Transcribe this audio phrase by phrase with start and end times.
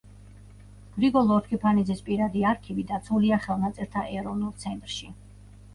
[0.95, 5.15] გრიგოლ ლორთქიფანიძის პირადი არქივი დაცულია ხელნაწერთა ეროვნულ ცენტრში.